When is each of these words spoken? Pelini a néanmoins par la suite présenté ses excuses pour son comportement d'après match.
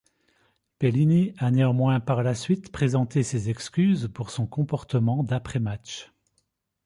Pelini 0.79 1.35
a 1.37 1.51
néanmoins 1.51 1.99
par 1.99 2.23
la 2.23 2.33
suite 2.33 2.71
présenté 2.71 3.21
ses 3.21 3.51
excuses 3.51 4.09
pour 4.11 4.31
son 4.31 4.47
comportement 4.47 5.21
d'après 5.23 5.59
match. 5.59 6.11